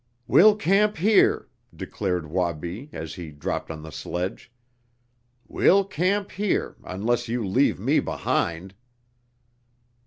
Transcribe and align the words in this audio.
"We'll 0.25 0.55
camp 0.55 0.97
here!" 0.97 1.47
declared 1.75 2.25
Wabi, 2.25 2.89
as 2.91 3.13
he 3.13 3.29
dropped 3.29 3.69
on 3.69 3.83
the 3.83 3.91
sledge. 3.91 4.51
"We'll 5.47 5.85
camp 5.85 6.31
here 6.31 6.75
unless 6.83 7.27
you 7.27 7.45
leave 7.45 7.79
me 7.79 7.99
behind!" 7.99 8.73